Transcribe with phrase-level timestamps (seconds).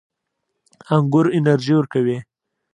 [0.95, 2.17] انګور انرژي ورکوي